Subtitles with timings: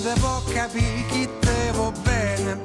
[0.00, 2.64] devo capire chi devo bene.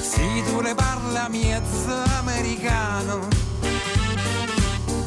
[0.00, 3.26] Se tu le parla miezza americano,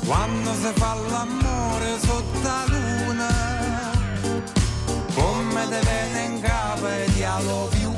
[0.05, 3.29] quando si fa l'amore sotto la luna,
[5.13, 7.91] come te viene in capo e ti alo più.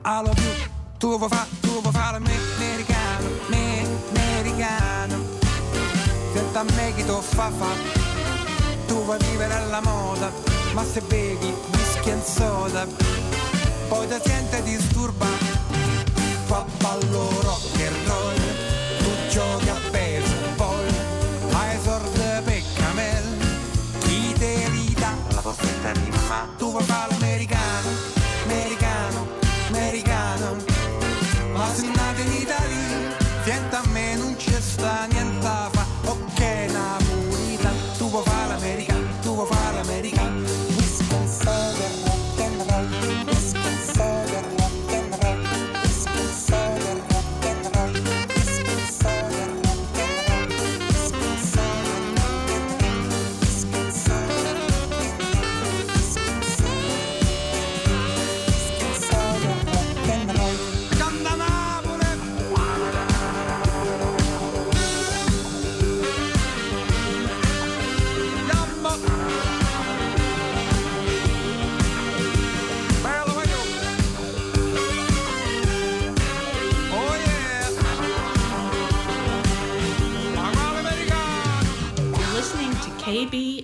[0.00, 0.50] Alo più,
[0.96, 3.86] tu vuoi fare, tu vuoi fare americano, me,
[4.16, 5.22] americano.
[6.32, 8.01] Senta a me chi ti fa fa
[8.92, 10.30] tu vuoi vivere alla moda,
[10.74, 12.86] ma se bevi whisky e soda,
[13.88, 15.24] poi ti sente disturba,
[16.44, 18.40] fa ballo rock and roll,
[18.98, 20.86] tu giochi a baseball,
[21.52, 23.24] hai sordi per camel,
[24.00, 25.14] chi te li dà?
[25.30, 28.11] La di mamma, tu vuoi fare l'americano,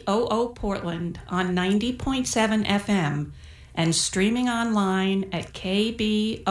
[0.09, 3.33] KBOO Portland on 90.7 FM
[3.75, 6.45] and streaming online at kboo.fm.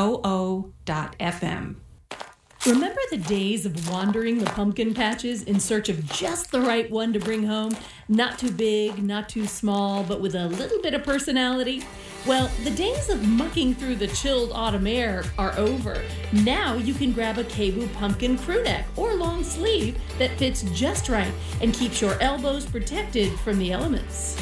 [2.65, 7.13] Remember the days of wandering the pumpkin patches in search of just the right one
[7.13, 7.75] to bring home?
[8.07, 11.83] Not too big, not too small, but with a little bit of personality?
[12.27, 16.03] Well, the days of mucking through the chilled autumn air are over.
[16.33, 21.07] Now you can grab a KBOO pumpkin crew neck or long sleeve that fits just
[21.07, 24.37] right and keeps your elbows protected from the elements.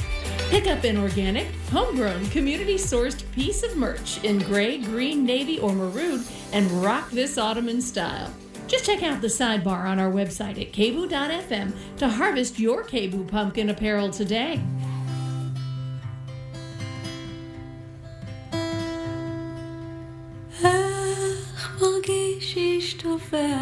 [0.50, 5.72] Pick up an organic, homegrown, community sourced piece of merch in gray, green, navy, or
[5.72, 6.24] maroon
[6.54, 8.34] and rock this autumn in style.
[8.66, 13.70] Just check out the sidebar on our website at kboo.fm to harvest your KBOO pumpkin
[13.70, 14.60] apparel today.
[23.16, 23.58] השתופע,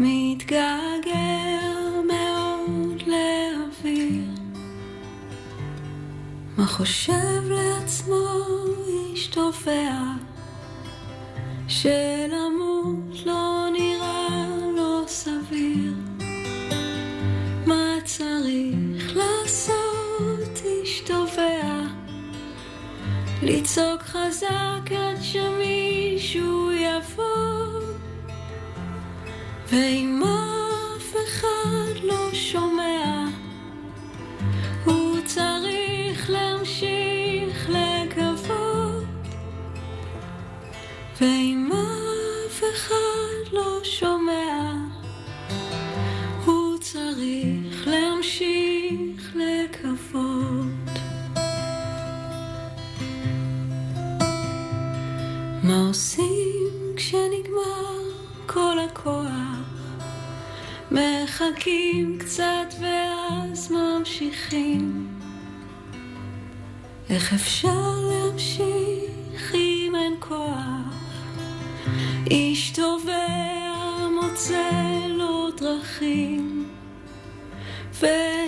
[0.00, 1.60] מתגעגע
[2.06, 4.24] מאוד לאוויר.
[6.56, 8.28] מה חושב לעצמו
[9.12, 9.92] השתופע,
[11.68, 15.94] שלמות לא נראה לו סביר.
[17.66, 21.80] מה צריך לעשות השתופע?
[23.42, 27.65] לצעוק חזק עד שמישהו יבוא
[29.72, 33.24] ואם אף אחד לא שומע
[34.84, 39.04] הוא צריך להמשיך לקוות
[41.20, 44.72] ואם אף אחד לא שומע
[46.44, 50.98] הוא צריך להמשיך לקוות
[55.62, 57.96] מה עושים כשנגמר
[58.46, 59.45] כל הכוח?
[60.96, 65.08] מחכים קצת ואז ממשיכים.
[67.10, 71.06] איך אפשר להמשיך אם אין כוח?
[72.30, 74.70] איש תובע מוצא
[75.08, 76.68] לו דרכים,
[77.92, 78.45] ואם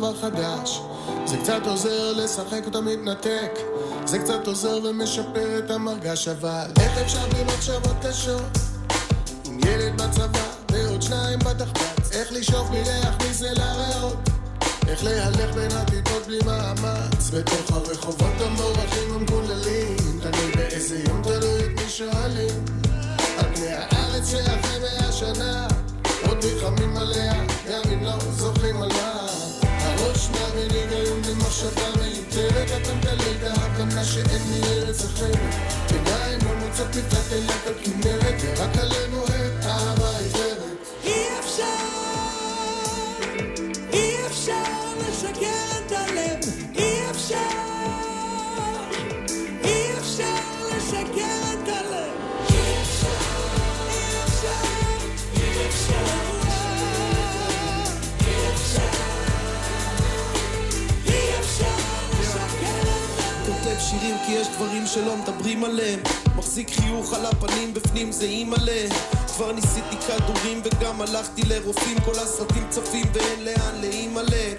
[0.00, 0.80] דבר חדש.
[1.26, 3.50] זה קצת עוזר לשחק אותה מתנתק,
[4.04, 8.58] זה קצת עוזר ומשפר את המרגש, אבל איך אפשר בלי מחשבות קשות?
[9.44, 10.42] עם ילד בצבא
[10.72, 14.16] ועוד שניים בתחבץ, איך לשאוף בלי להכניס אל הריאות?
[14.88, 17.30] איך להלך בין הטיפות בלי מאמץ?
[17.32, 22.64] בתוך הרחובות המורחים המקוללים תלוי באיזה יום תלוי את מי שואלים.
[23.38, 25.66] על פני הארץ שאחרי מאה שנה
[26.28, 27.34] עוד נלחמים עליה
[27.70, 29.29] גם אם לא זוכרים על מה
[30.20, 35.54] הראש מאמין היגיון במחשבה מיותרת אתה מגלה את ההבנה שאין לי ארץ אחרת
[35.90, 41.64] עיניים לא מוצאות מפלט אילת על כנרת ורק עלינו אוהב אהבה עיוורת אי אפשר,
[43.92, 44.62] אי אפשר
[45.08, 45.69] לשקר
[63.90, 66.00] שירים כי יש דברים שלא מדברים עליהם.
[66.36, 68.86] מחזיק חיוך על הפנים, בפנים זה אימא'לה.
[69.26, 72.00] כבר ניסיתי כדורים וגם הלכתי לרופאים.
[72.00, 74.52] כל הסרטים צפים ואין לאן לאימא'לה.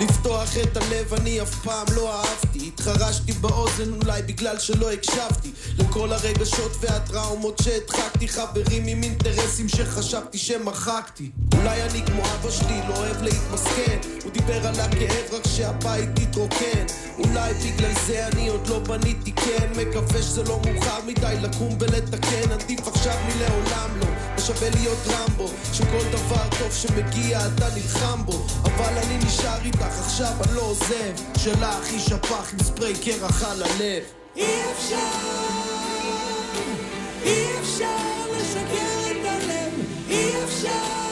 [0.00, 2.68] לפתוח את הלב אני אף פעם לא אהבתי.
[2.68, 5.50] התחרשתי באוזן אולי בגלל שלא הקשבתי.
[5.78, 11.30] לכל הרגשות והטראומות שהדחקתי חברים עם אינטרסים שחשבתי שמחקתי.
[11.54, 13.98] אולי אני כמו אבא שלי לא אוהב להתמסכן
[14.34, 16.84] דיבר על הכאב רק שהבית יתרוקן
[17.18, 22.52] אולי בגלל זה אני עוד לא בניתי כן מקווה שזה לא מאוחר מדי לקום ולתקן.
[22.52, 24.06] עדיף עכשיו מלעולם לא.
[24.38, 28.46] שווה להיות רמבו שכל דבר טוב שמגיע אתה נלחם בו.
[28.64, 31.12] אבל אני נשאר איתך עכשיו אני לא עוזב.
[31.36, 34.02] שלך היא שפך עם ספרי קרח על הלב.
[34.36, 34.96] אי אפשר,
[37.22, 37.96] אי אפשר
[38.36, 39.72] לשקר את הלב,
[40.10, 41.03] אי אפשר,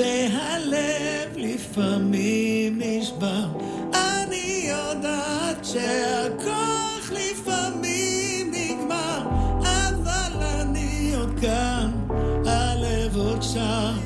[0.00, 3.46] שהלב לפעמים נשבר.
[3.94, 11.90] אני יודעת שהכוח לפעמים נגמר, אבל אני עוד כאן,
[12.46, 13.99] הלב עוד שר.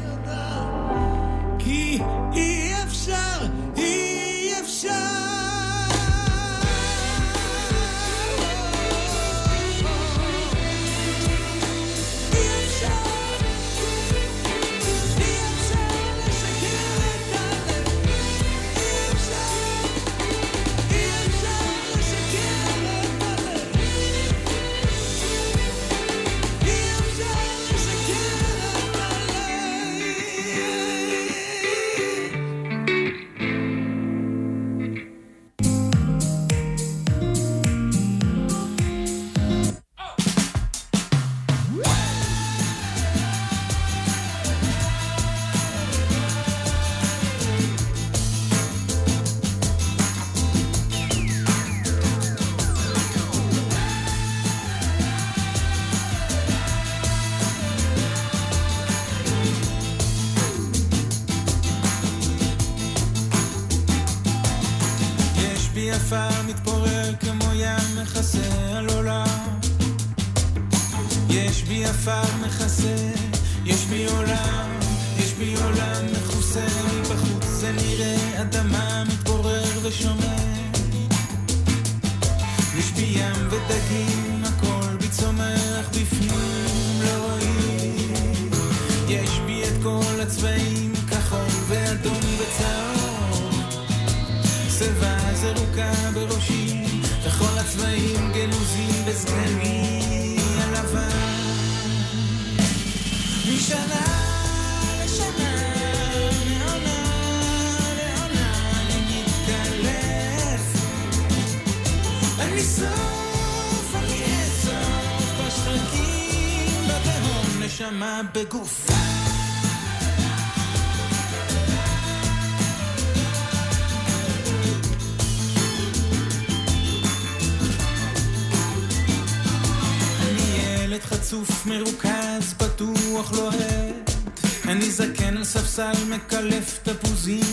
[135.75, 137.44] ספסל, מקלף תפוזים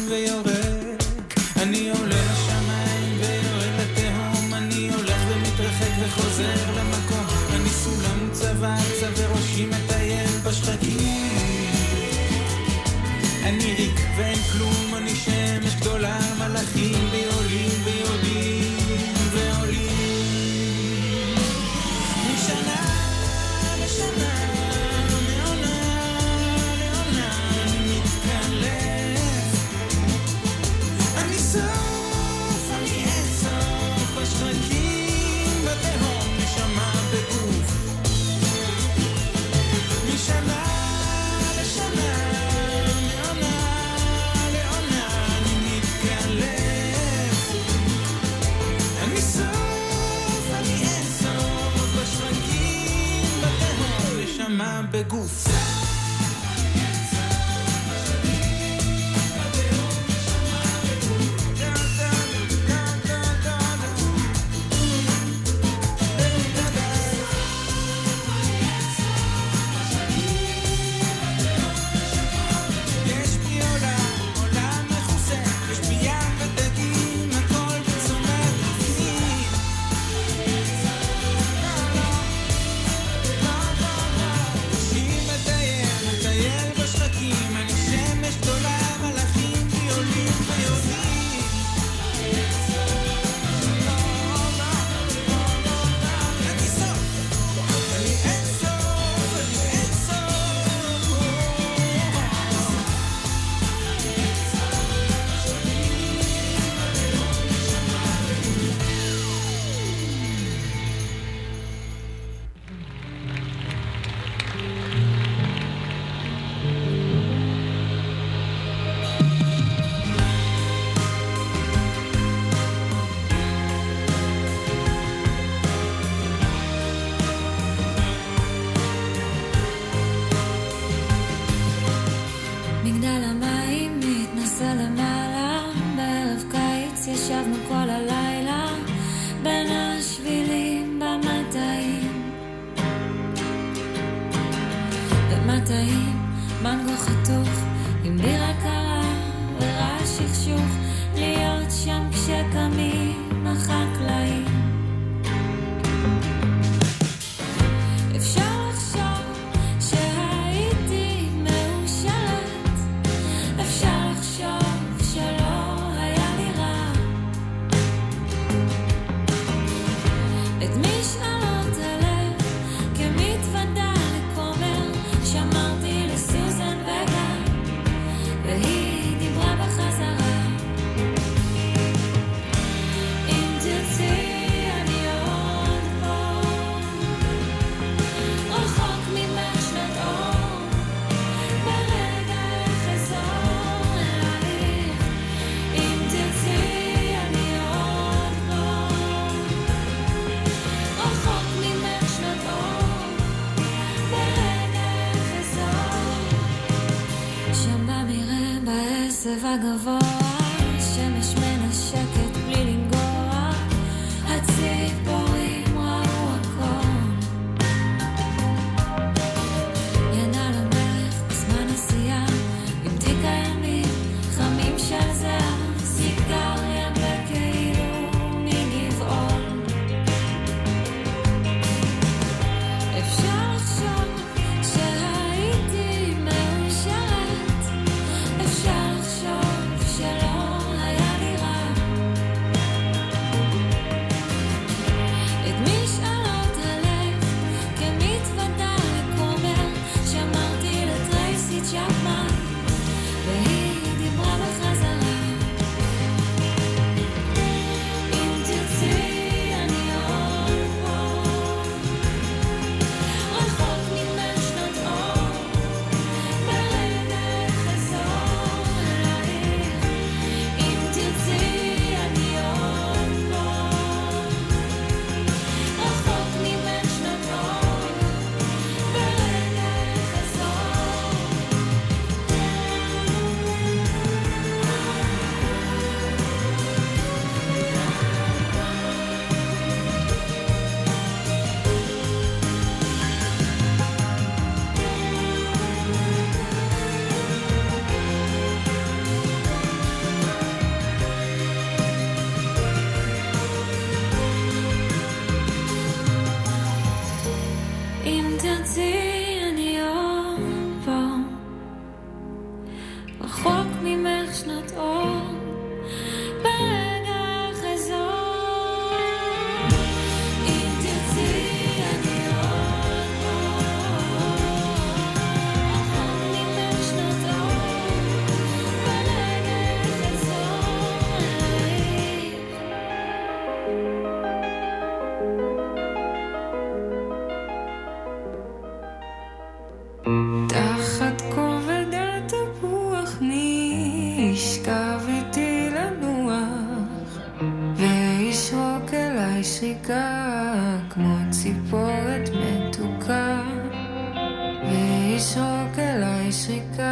[355.22, 356.92] Isokalaisika,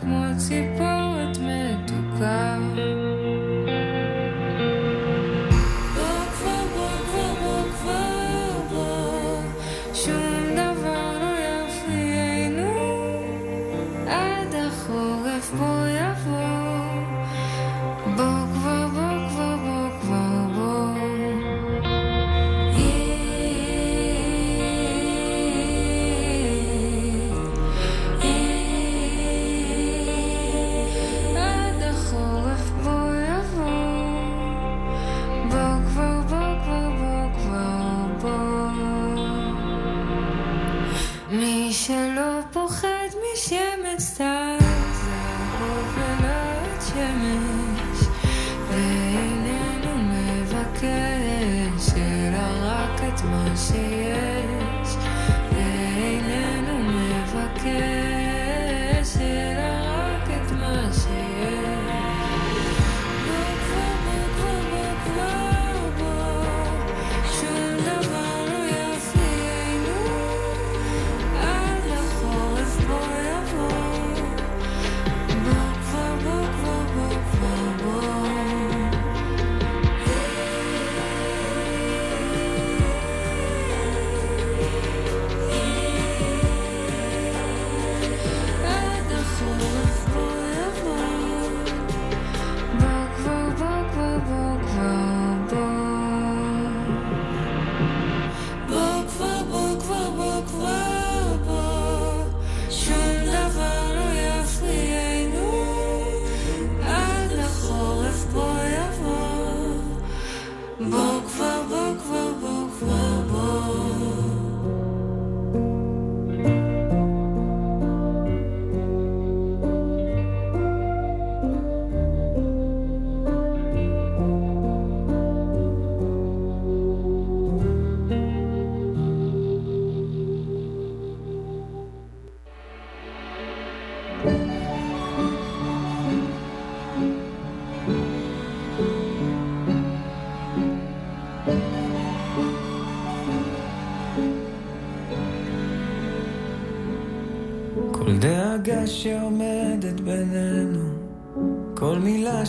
[0.00, 0.99] kmo tsipo.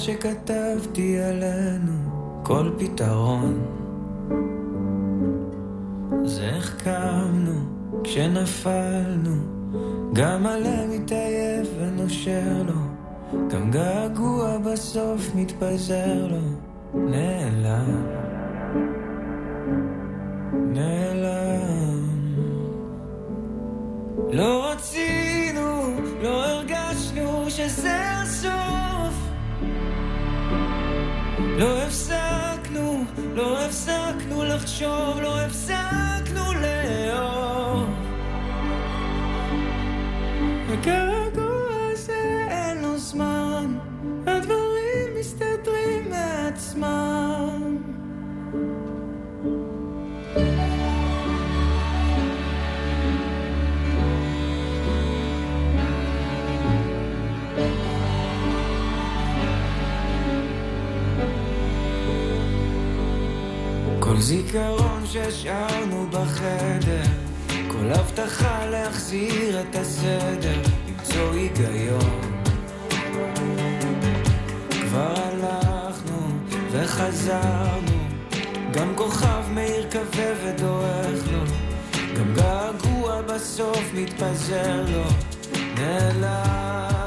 [0.01, 1.93] שכתבתי עלינו
[2.43, 3.61] כל פתרון.
[6.25, 7.59] זה איך קמנו
[8.03, 9.35] כשנפלנו?
[10.13, 12.81] גם הלב מתעייף ונושר לו
[13.49, 16.50] גם געגוע בסוף מתפזר לו.
[76.81, 78.07] וחזרנו,
[78.71, 81.43] גם כוכב מאיר כבה ודורך לו,
[82.17, 85.03] גם געגוע בסוף מתפזר לו,
[85.75, 87.00] נעלם.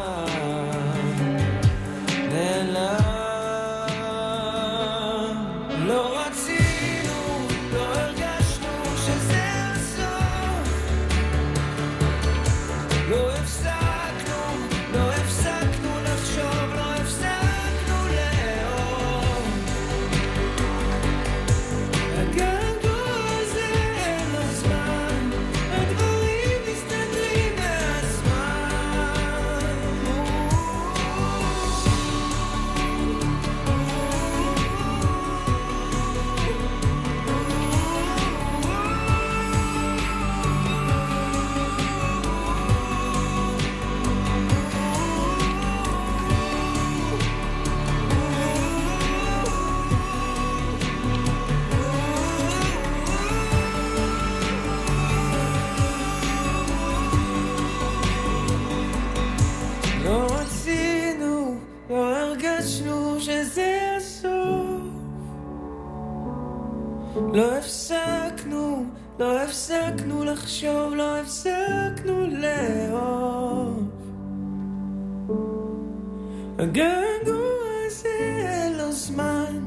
[76.64, 79.58] הגעגוע הזה אין לו זמן,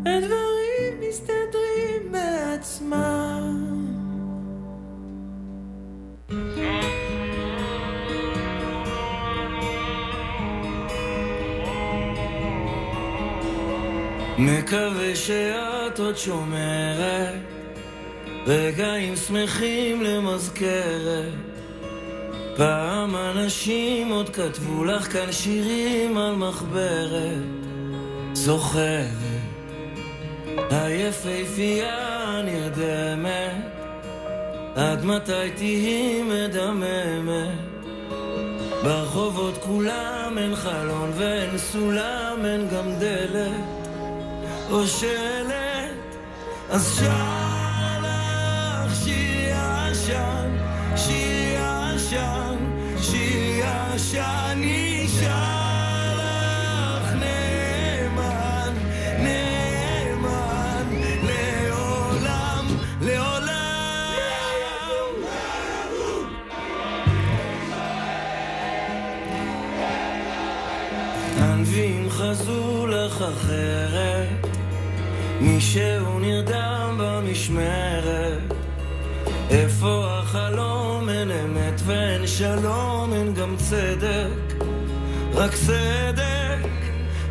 [0.00, 3.76] הדברים מסתדרים מעצמם.
[14.38, 17.34] מקווה שאת עוד שומרת
[18.46, 21.51] רגעים שמחים למזכרת
[22.56, 27.42] פעם אנשים עוד כתבו לך כאן שירים על מחברת
[28.32, 29.06] זוכרת.
[30.70, 33.64] היפהפייה נרדמת
[34.76, 37.48] עד מתי תהיי מדממת?
[38.82, 43.88] ברחובות כולם אין חלון ואין סולם אין גם דלת
[44.70, 46.16] או שלט.
[46.70, 47.51] אז שר
[75.74, 78.54] מישהו נרדם במשמרת.
[79.50, 81.08] איפה החלום?
[81.08, 84.54] אין אמת ואין שלום אין גם צדק.
[85.34, 86.68] רק צדק.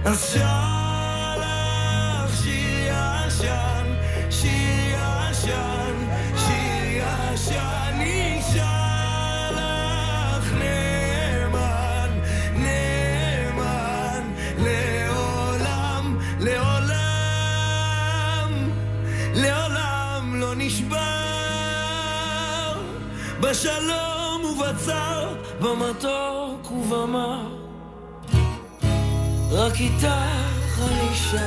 [0.06, 0.81] אז שר
[23.62, 27.48] בשלום ובצר במתוק ובמר
[29.52, 31.38] רק איתך אני שר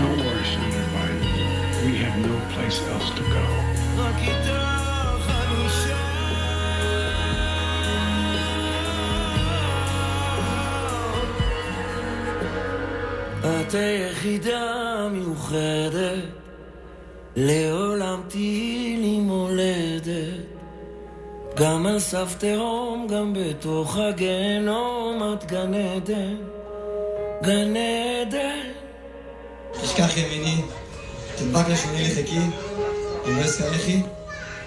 [0.00, 1.32] No worries, son divided.
[1.84, 3.44] We have no place else to go.
[3.98, 6.10] רק איתך אני שר
[13.44, 16.40] את היחידה מיוחדת
[17.36, 19.79] לעולם תהיי לי מולדת
[21.60, 26.36] גם על סף תהום, גם בתוך הגיהנום את גן עדן
[27.42, 28.70] גן עדן
[29.82, 30.62] תשכח ימיני,
[31.36, 32.38] תדבק לשוני לחיקי,
[33.28, 34.02] אם לא אשכחי,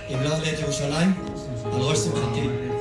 [0.10, 1.13] אם לא אעלה את ירושלים,
[1.65, 2.73] על ראש שמחתי.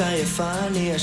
[0.00, 0.94] אם את עייפה אני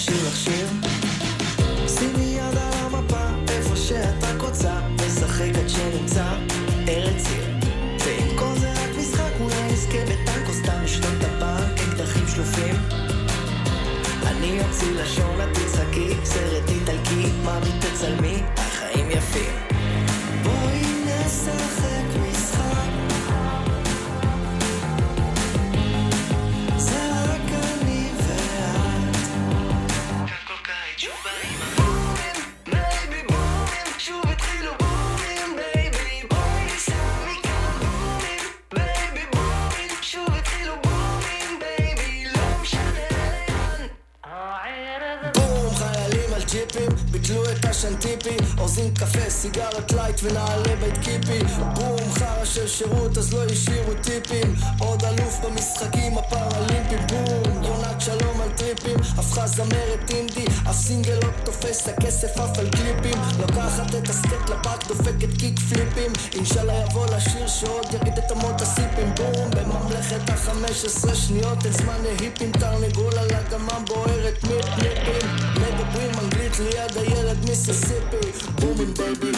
[50.23, 51.39] לייט ונעלי בית קיפי.
[51.73, 54.55] בום, חרא של שירות אז לא השאירו טיפים.
[54.79, 56.99] עוד אלוף במשחקים הפראלימפיים.
[57.07, 58.97] בום, יונת שלום על טריפים.
[59.17, 63.21] הפכה זמרת אינדי, אף סינגל לא תופס הכסף עף על קליפים.
[63.39, 66.11] לוקחת את הסקייט לפארק, דופקת קיק פליפים.
[66.33, 69.13] אינשאללה יבוא השיר שעוד יניד את אמות הסיפים.
[69.15, 72.51] בום, בממלכת החמש עשרה שניות אין זמן להייפים.
[72.51, 75.29] תרנגול על אדמה בוערת מפליפים.
[75.55, 78.47] מדברים אנגלית ליד הילד מיסיסיפי.
[78.59, 79.31] בומים בייבי,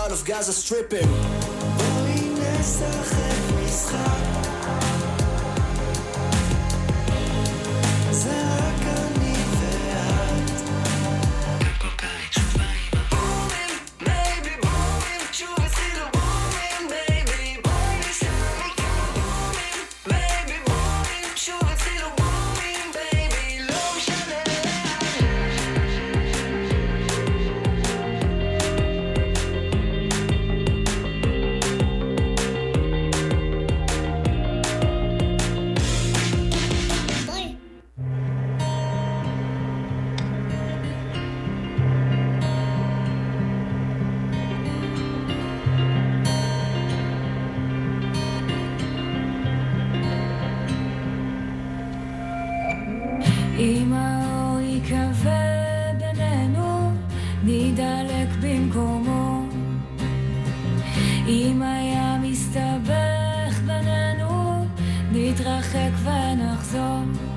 [0.00, 1.08] out of Gaza stripping
[1.76, 4.59] בואי נשחק משחק
[61.27, 64.65] אם הים יסתבך בינינו,
[65.11, 67.30] נתרחק ונחזור.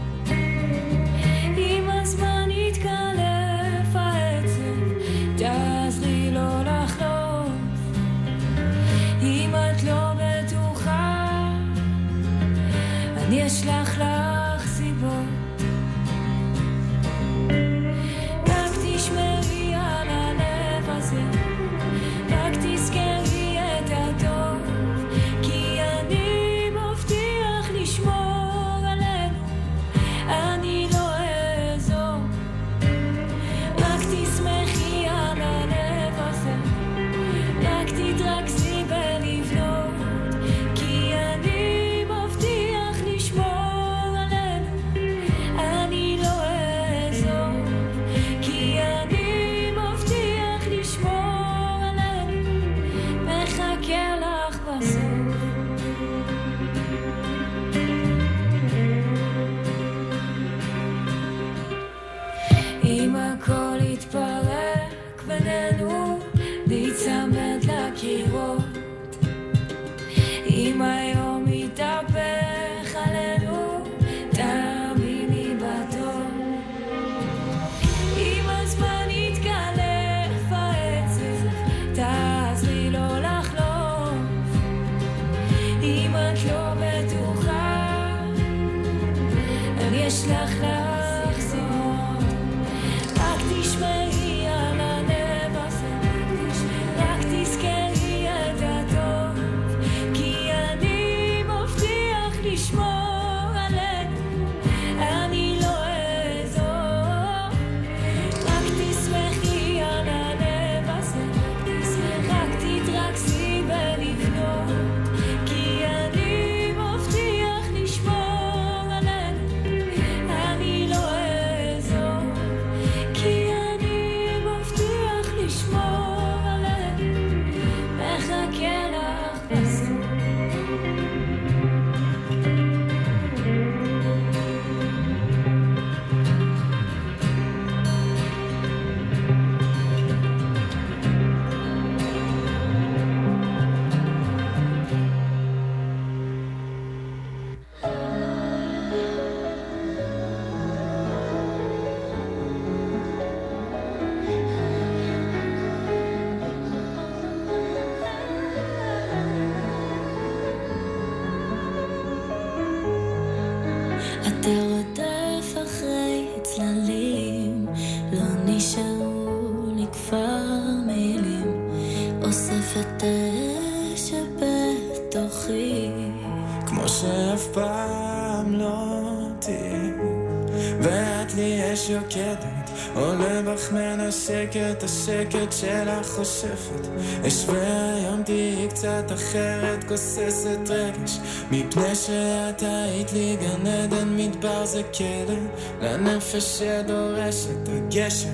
[186.16, 186.88] חושפת.
[187.26, 191.18] אש והיום תהיי קצת אחרת גוססת רגש.
[191.50, 195.36] מפני שאת היית לי גן עדן מדבר זה כלא.
[195.82, 198.33] לנפש שדורשת הגשם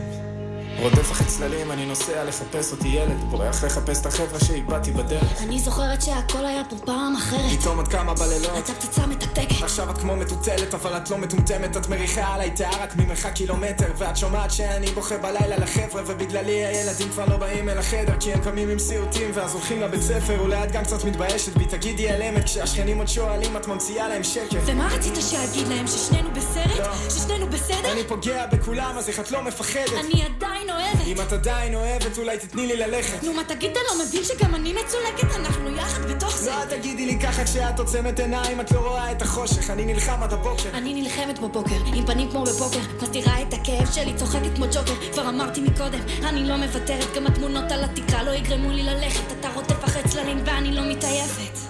[1.40, 5.42] רודף אחרי צללים, אני נוסע לחפש אותי ילד, בורח לחפש את החבר'ה שאיבדתי בדרך.
[5.42, 7.60] אני זוכרת שהכל היה פה פעם אחרת.
[7.60, 9.62] פתאום את קמה בלילות, הייתה פצצה מתקתקת.
[9.62, 13.92] עכשיו את כמו מטוטלת, אבל את לא מטומטמת, את מריחה עליי תאה רק ממרחק קילומטר,
[13.96, 18.40] ואת שומעת שאני בוכה בלילה לחבר'ה, ובגללי הילדים כבר לא באים אל החדר, כי הם
[18.40, 22.22] קמים עם סיוטים, ואז הולכים לבית ספר, אולי את גם קצת מתביישת בי, תגידי על
[22.22, 24.58] אמת, כשהשכנים עוד שואלים, את ממציאה להם שקר.
[24.64, 25.86] ומה רצית שאגיד להם?
[25.86, 26.86] ששנינו בסרט?
[27.10, 27.92] ששנינו בסדר?
[27.92, 29.92] אני פוגע בכולם, אז איך את לא מפחדת?
[30.04, 31.06] אני עדיין אוהבת.
[31.06, 33.22] אם את עדיין אוהבת, אולי תתני לי ללכת.
[33.22, 35.36] נו, מה תגיד, אתה לא מבין שגם אני מצולקת?
[35.36, 36.50] אנחנו יחד בתוך זה.
[36.50, 40.32] לא, תגידי לי ככה כשאת עוצמת עיניים, את לא רואה את החושך, אני נלחם עד
[40.32, 40.68] הבוקר.
[40.74, 45.12] אני נלחמת בבוקר, עם פנים כמו בפוקר, מסתירה את הכאב שלי, צוחקת כמו ג'וקר.
[45.12, 49.32] כבר אמרתי מקודם, אני לא מוותרת, גם התמונות על התקרה לא יגרמו לי ללכת.
[49.40, 51.69] אתה רוטף אחרי צללים ואני לא מתעייפת.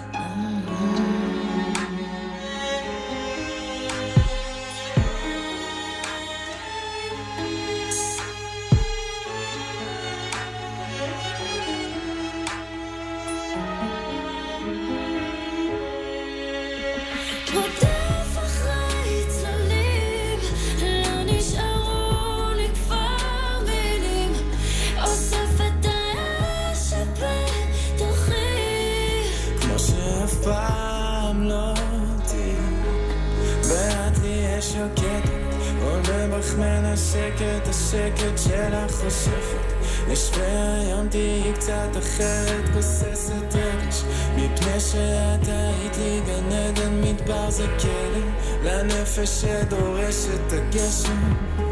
[47.41, 48.21] עדן, מדבר זה כלא,
[48.63, 51.61] לנפש שדורשת את הגשם.
[51.61, 51.70] רודף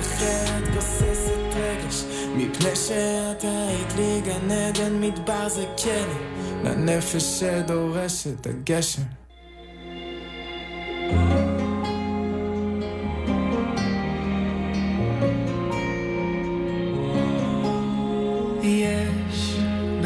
[0.00, 2.04] אחרת, גוססת רגש.
[2.36, 6.70] מפני שאת היית לי גן עדן, מדבר זה כלא.
[6.70, 9.02] לנפש שדורשת הגשם.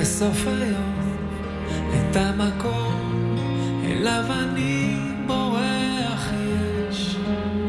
[0.00, 1.16] בסוף היום
[1.90, 3.36] את המקום
[3.84, 6.30] אליו אני בורח,
[6.90, 7.16] יש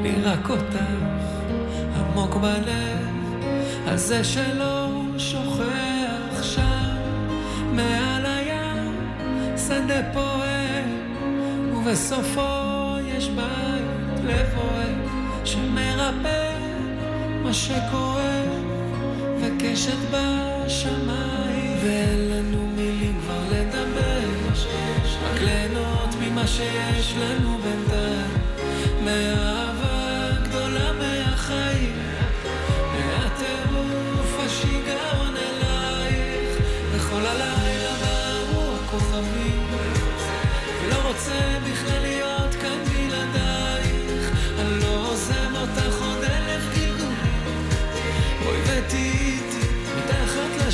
[0.03, 1.10] לי רק אותך
[2.21, 3.07] עמוק בלב,
[3.85, 6.95] הזה שלא שוכח שם
[7.71, 9.11] מעל הים,
[9.67, 10.89] שדה פועם,
[11.73, 12.41] ובסופו
[13.07, 14.97] יש בית לב אוהב
[15.45, 16.57] שמרפא
[17.43, 18.61] מה שכואב.
[19.41, 24.29] וקשת בשמיים ואין לנו מילים כבר לדבר
[25.23, 28.41] רק ליהנות ממה שיש לנו בינתיים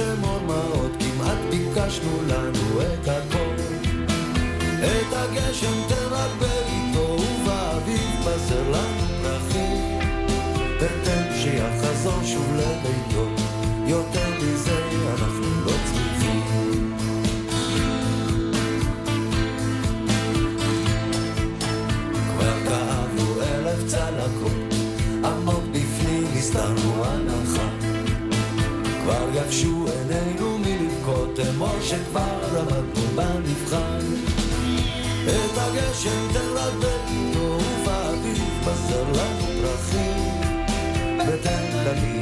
[0.00, 0.39] je
[31.82, 33.98] שכבר למדנו במבחן.
[35.26, 40.40] את הגשם תלבד איתו ובאביב בשר לנו פרחים
[41.28, 42.19] ותן לנו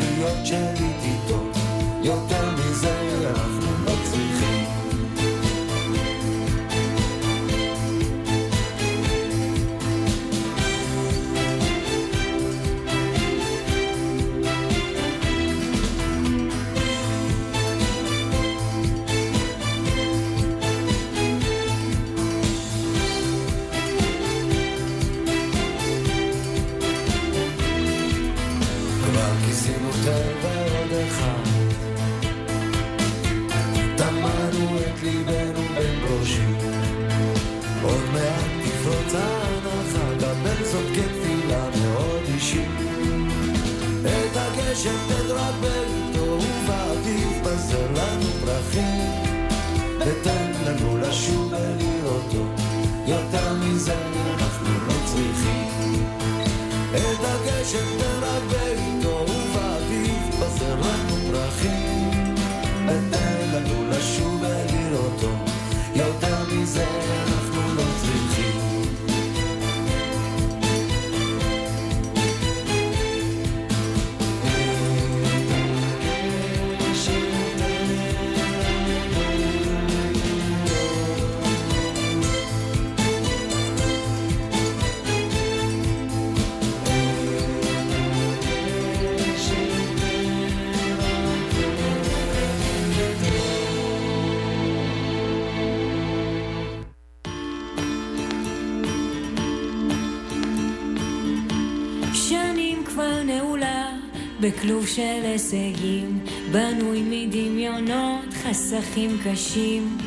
[104.48, 106.18] בכלוב של הישגים,
[106.52, 109.98] בנוי מדמיונות, חסכים קשים.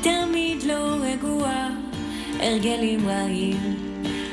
[0.00, 1.70] תמיד לא רגועה,
[2.40, 3.76] הרגלים רעים.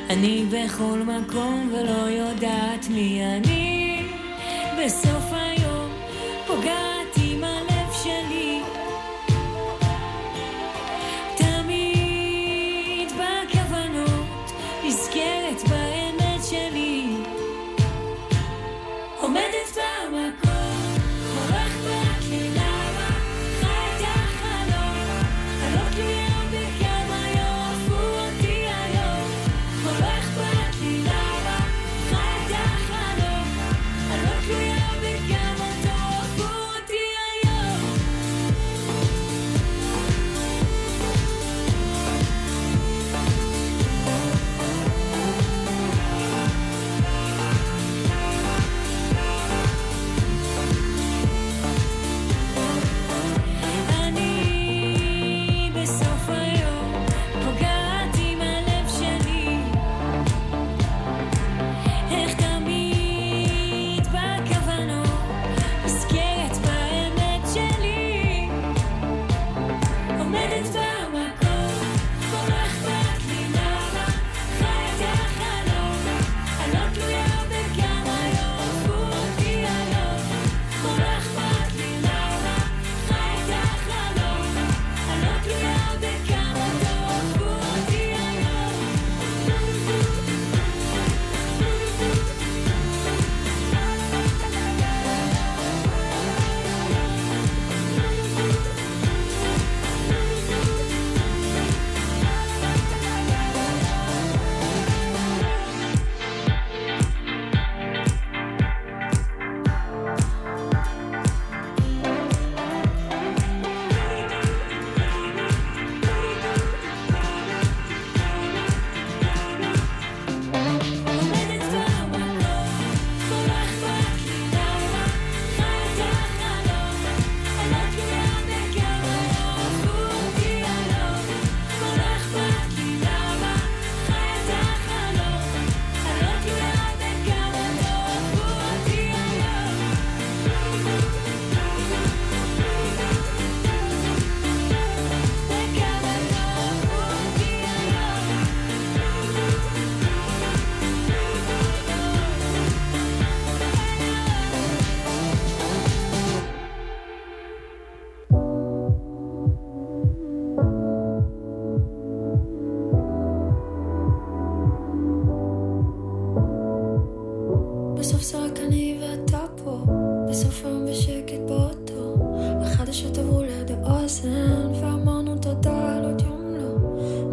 [0.10, 4.06] אני בכל מקום ולא יודעת מי אני.
[4.86, 5.33] בסוף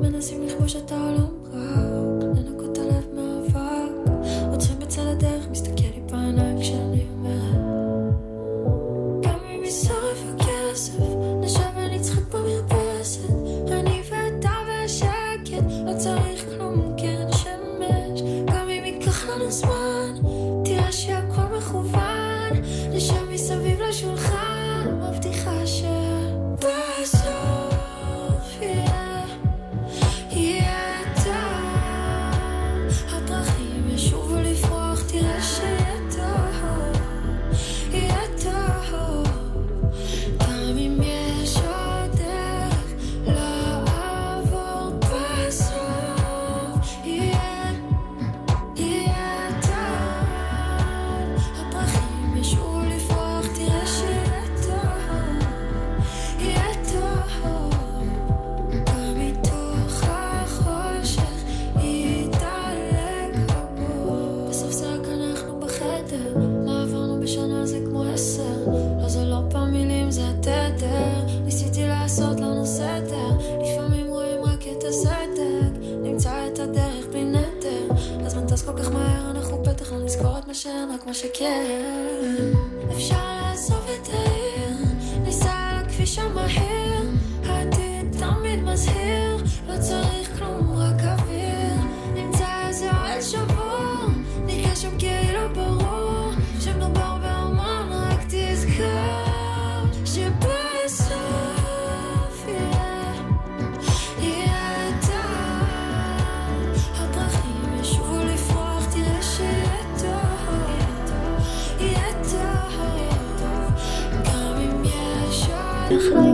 [0.00, 1.39] מנסים לכבוש את העולם.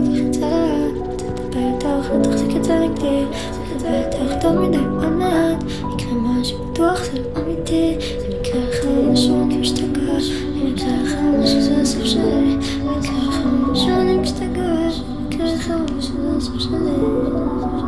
[0.07, 4.59] תחזיק את זה לאט, תדבר איתך, אל תחזיק את זה נגדי, זה כזה יותר טוב
[4.59, 10.19] מדי עוד מעט, יקרה מה שבטוח זה לא אמיתי, זה מקרה אחר משהו אני משתגע,
[10.19, 10.33] זה
[10.63, 15.77] מקרה אחר משהו זה הסוף שלי, זה מקרה אחר משהו אני משתגע, זה מקרה אחר
[15.97, 17.86] משהו זה הסוף שלי.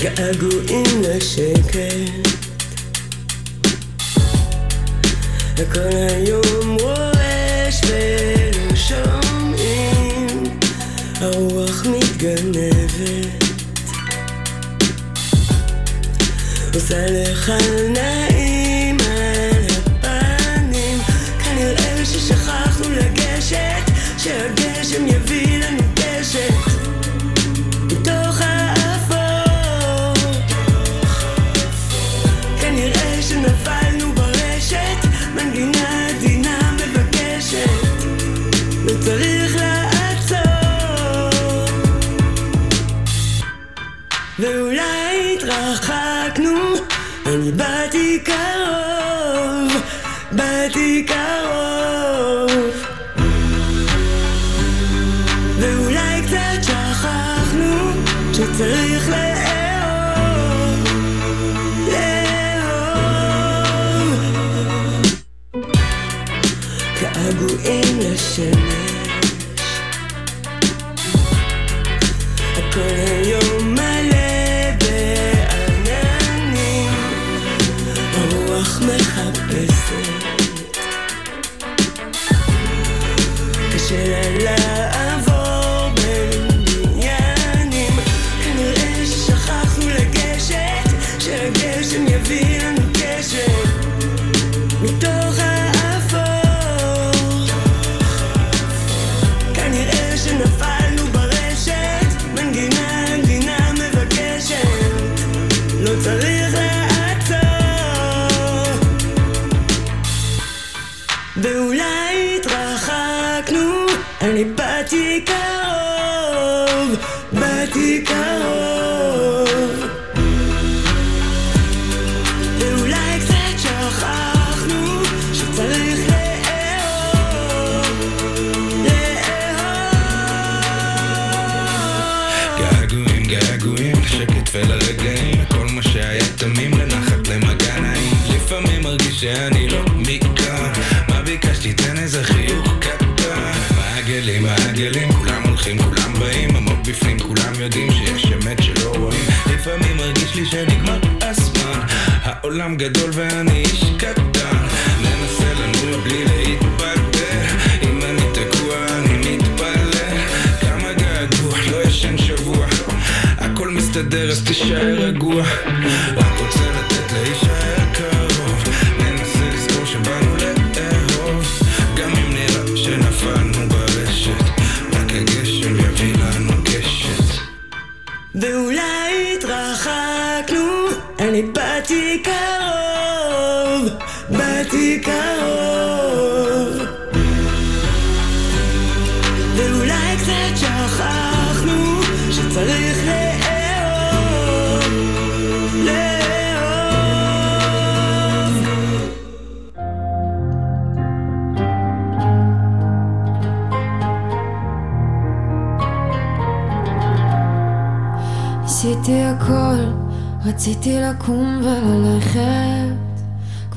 [0.00, 2.28] געגועים לשקט
[5.56, 10.44] וכל היום רועש ולא שומעים
[11.20, 12.77] הרוח מתגנב
[16.78, 17.52] עושה לך
[17.94, 20.98] נעים על הפנים.
[21.44, 25.87] כנראה ששכחנו לגשת שהגשם יביא לנו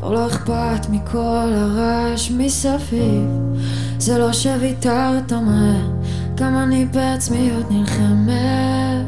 [0.02, 3.30] כבר לא אכפת מכל הרעש מסביב.
[4.00, 5.92] זה לא שוויתרת מהר
[6.36, 9.06] גם אני בעצמיות נלחמת.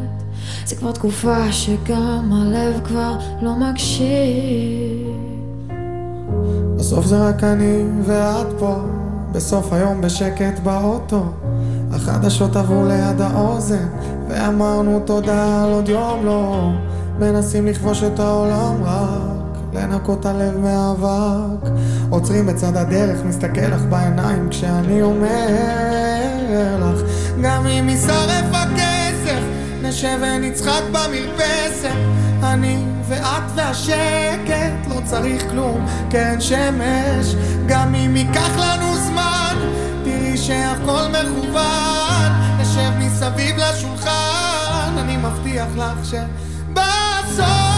[0.66, 5.08] זה כבר תקופה שגם הלב כבר לא מקשיב.
[6.78, 8.76] בסוף זה רק אני ואת פה
[9.32, 11.26] בסוף היום בשקט באוטו.
[11.92, 13.88] החדשות עברו ליד האוזן
[14.30, 16.70] ואמרנו תודה על עוד יום לא.
[17.20, 19.33] מנסים לכבוש את העולם רב
[19.74, 21.70] לנקות הלב מאבק
[22.10, 25.48] עוצרים בצד הדרך, מסתכל לך בעיניים כשאני אומר
[26.80, 27.02] לך,
[27.42, 29.40] גם אם יישרף הכסף,
[29.82, 31.96] נשב ונצחק במרפסת.
[32.44, 37.36] אני ואת והשקט, לא צריך כלום, כן שמש.
[37.68, 39.56] גם אם ייקח לנו זמן,
[40.04, 42.32] תראי שהכל מכוון.
[42.62, 47.73] נשב מסביב לשולחן, אני מבטיח לך שבסוף...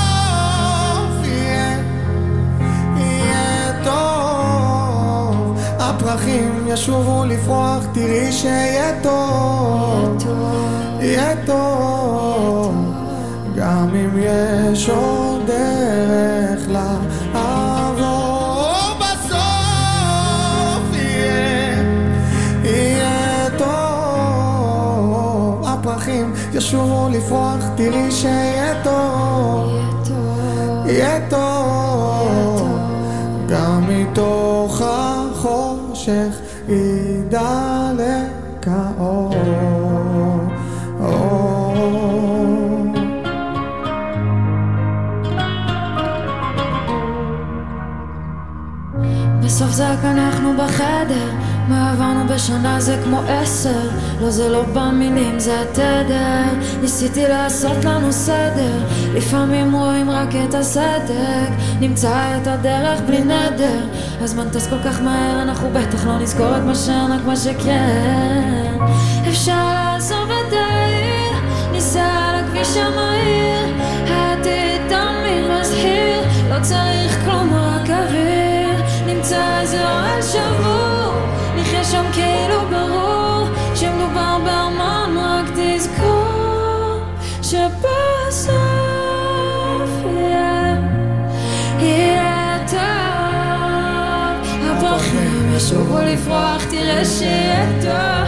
[3.85, 5.57] טוב.
[5.79, 10.17] הפרחים ישובו לפרוח תראי שיהיה טוב.
[10.99, 12.93] יהיה טוב.
[13.55, 17.15] גם אם יש עוד דרך יהיה
[22.63, 23.67] יהיה טוב.
[25.67, 29.71] הפרחים ישובו לפרוח תראי שיהיה טוב.
[30.85, 31.45] יהיה טוב.
[31.45, 31.54] גם
[34.15, 36.39] מתוך החושך
[36.69, 39.33] ידלק האור.
[40.99, 41.75] אור.
[49.43, 51.29] בסוף זה רק אנחנו בחדר.
[51.67, 53.89] מה עברנו בשנה זה כמו עשר.
[54.21, 56.43] לא זה לא במילים זה התדר.
[56.81, 58.77] ניסיתי לעשות לנו סדר
[59.15, 61.49] לפעמים רואים רק את הסדק
[61.79, 63.87] נמצא את הדרך בלי נדר.
[64.21, 68.77] הזמן טס כל כך מהר אנחנו בטח לא נזכור את מה שאין רק מה שכן.
[69.29, 71.33] אפשר לעזוב את העיר
[71.71, 73.04] ניסע על הכביש המהיר
[96.05, 98.24] לפרוח תראה שיהיה טוב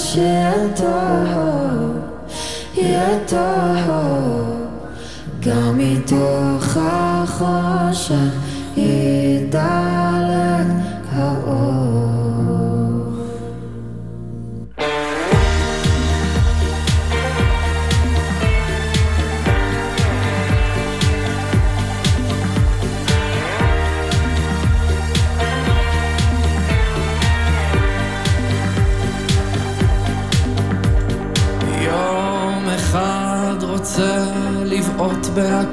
[0.00, 1.96] לפרוח תראה שיהיה טוב
[2.74, 4.56] יהיה טוב
[5.40, 8.14] גם מתוך החושך
[8.76, 9.89] ידלק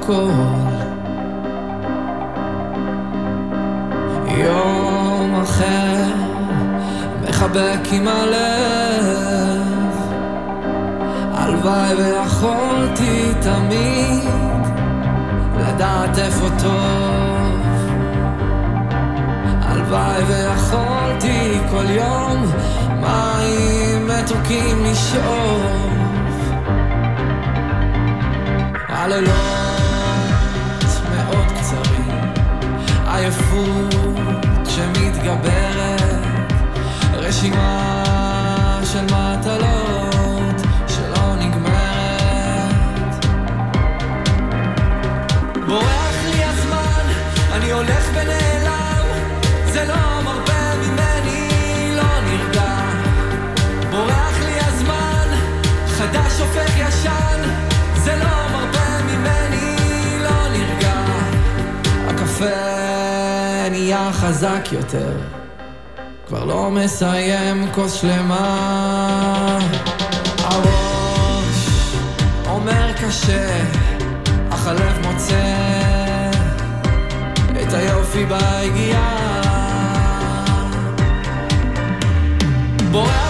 [0.08, 0.30] בהכל
[4.28, 6.04] יום אחר
[7.28, 9.56] מחבק עם הלב.
[11.34, 14.28] הלוואי ויכולתי תמיד
[15.58, 17.78] לדעת איפה טוב.
[19.62, 22.52] הלוואי ויכולתי כל יום
[23.00, 25.88] מים מתוקים לשאוב
[28.88, 29.67] הלילות
[33.18, 33.94] עייפות
[34.68, 36.02] שמתגברת,
[37.12, 43.24] רשימה של מטלות שלא נגמרת.
[45.66, 47.04] בורח לי הזמן,
[47.52, 49.06] אני הולך ונעלם,
[49.72, 52.74] זה לא מרפה ממני, לא נרגע.
[53.90, 55.28] בורח לי הזמן,
[55.88, 57.40] חדש הופך ישן,
[57.96, 59.76] זה לא מרפה ממני,
[60.22, 61.02] לא נרגע.
[62.08, 62.77] הקפה
[64.12, 65.12] חזק יותר,
[66.26, 69.58] כבר לא מסיים כוס שלמה.
[70.38, 71.68] הראש
[72.46, 73.64] אומר קשה,
[74.50, 75.54] אך הלב מוצא
[77.62, 79.42] את היופי בהגיעה.
[82.90, 83.27] בורח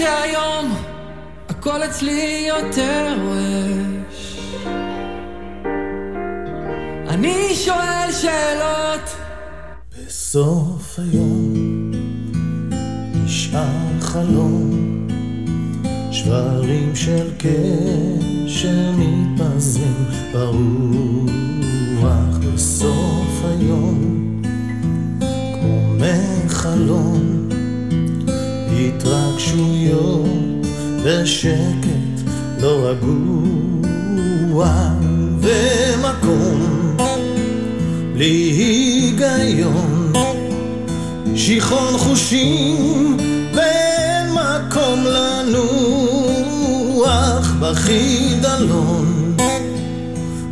[0.00, 0.74] שהיום
[1.48, 4.38] הכל אצלי יותר רועש.
[7.08, 9.16] אני שואל שאלות
[9.98, 11.52] בסוף היום
[13.24, 15.08] נשאר חלום,
[16.12, 24.42] שברים של קשר מתפזרים ברוח בסוף היום,
[25.54, 27.30] כמו מחלום,
[29.50, 30.66] התרגשויות
[31.04, 32.30] בשקט
[32.60, 34.68] לא רגוע,
[35.40, 36.96] ומקום
[38.14, 40.12] בלי היגיון,
[41.36, 43.16] שיכרון חושים
[43.54, 46.34] ואין מקום לנוח
[47.60, 49.36] בחידלון,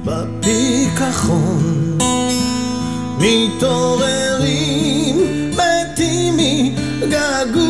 [0.05, 1.99] בפיכחון,
[3.19, 4.37] מתעוררים
[5.53, 6.37] מתים
[7.03, 7.68] מגעגוע.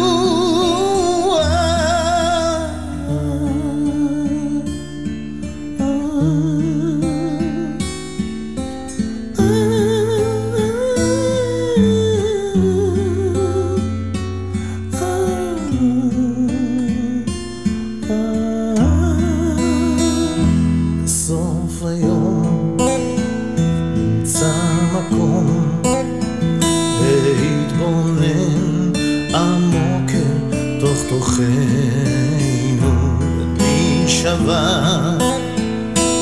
[34.47, 35.17] להישבע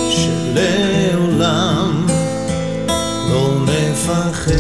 [0.10, 2.08] שלעולם
[3.30, 4.52] לא נפחד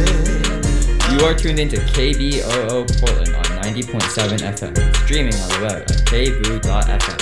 [1.11, 7.21] You are tuned into KBOO Portland on 90.7 FM, streaming on the web at kboo.fm.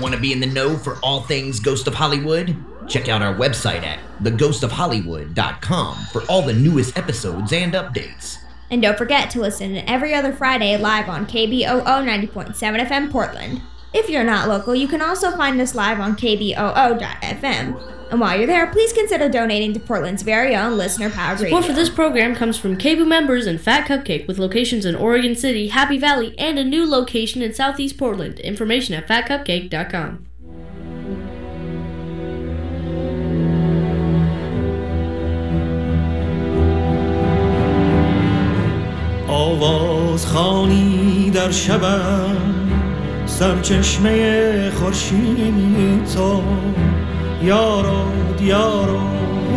[0.00, 2.56] Want to be in the know for all things Ghost of Hollywood?
[2.88, 8.38] Check out our website at theghostofhollywood.com for all the newest episodes and updates.
[8.73, 13.61] And don't forget to listen every other Friday live on KBOO 90.7 FM Portland.
[13.93, 18.09] If you're not local, you can also find us live on KBOO.FM.
[18.09, 21.55] And while you're there, please consider donating to Portland's very own listener powered radio.
[21.55, 25.35] Support for this program comes from KBOO members and Fat Cupcake with locations in Oregon
[25.35, 28.39] City, Happy Valley, and a new location in Southeast Portland.
[28.39, 30.25] Information at fatcupcake.com.
[39.43, 42.37] آواز خانی در شبم
[43.25, 46.43] سرچشمه خورشید تو.
[47.43, 48.05] یارو
[48.37, 48.99] دیارو